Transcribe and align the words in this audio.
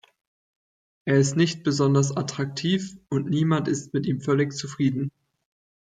Er 1.05 1.17
ist 1.17 1.35
nicht 1.35 1.61
besonders 1.61 2.17
attraktiv, 2.17 2.97
und 3.09 3.29
niemand 3.29 3.67
ist 3.67 3.93
mit 3.93 4.07
ihm 4.07 4.19
völlig 4.19 4.51
zufrieden. 4.51 5.11